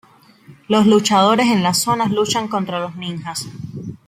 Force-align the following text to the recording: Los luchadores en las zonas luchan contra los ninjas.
Los 0.67 0.87
luchadores 0.87 1.45
en 1.45 1.61
las 1.61 1.77
zonas 1.77 2.09
luchan 2.09 2.47
contra 2.47 2.79
los 2.79 2.95
ninjas. 2.95 3.45